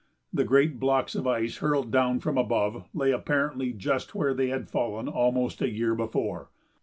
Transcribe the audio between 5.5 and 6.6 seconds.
a year before.